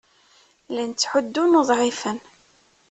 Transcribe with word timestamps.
Llan 0.69 0.91
ttḥuddun 0.93 1.57
uḍɛifen. 1.61 2.17